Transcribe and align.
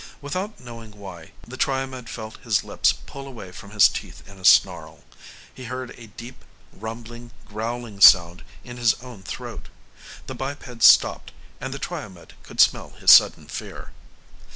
Without 0.19 0.59
knowing 0.59 0.93
why, 0.97 1.31
the 1.47 1.57
Triomed 1.57 2.09
felt 2.09 2.37
his 2.41 2.63
lips 2.63 2.91
pull 2.91 3.27
away 3.27 3.51
from 3.51 3.69
his 3.69 3.87
teeth 3.87 4.27
in 4.27 4.39
a 4.39 4.43
snarl. 4.43 5.03
He 5.53 5.65
heard 5.65 5.91
a 5.91 6.07
deep, 6.07 6.43
rumbling 6.73 7.29
growling 7.45 8.01
sound 8.01 8.43
in 8.63 8.77
his 8.77 8.95
own 9.03 9.21
throat. 9.21 9.69
The 10.25 10.33
biped 10.33 10.81
stopped, 10.81 11.33
and 11.59 11.71
the 11.71 11.77
Triomed 11.77 12.33
could 12.41 12.59
smell 12.59 12.89
his 12.97 13.11
sudden 13.11 13.45
fear. 13.47 13.91